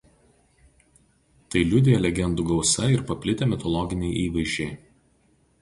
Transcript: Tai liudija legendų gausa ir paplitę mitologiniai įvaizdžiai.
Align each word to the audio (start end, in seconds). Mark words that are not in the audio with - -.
Tai 1.55 1.61
liudija 1.73 1.99
legendų 2.05 2.47
gausa 2.53 2.89
ir 2.97 3.07
paplitę 3.13 3.49
mitologiniai 3.53 4.19
įvaizdžiai. 4.27 4.73